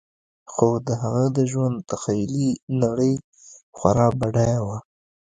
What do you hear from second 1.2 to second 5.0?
د ژوند تخیلي نړۍ خورا بډایه وه